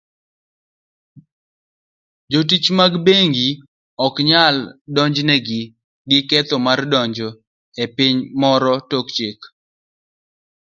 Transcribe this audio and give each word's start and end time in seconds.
Jotich 2.31 2.67
mag 2.77 2.93
bengi 3.05 3.49
oknyal 4.05 4.57
donjnegi 4.95 5.61
gi 6.09 6.19
ketho 6.29 6.57
mar 6.65 6.79
donjo 6.91 7.29
e 7.81 7.83
piny 7.95 8.17
moro 8.41 8.73
tok 8.89 9.07
chik. 9.15 9.39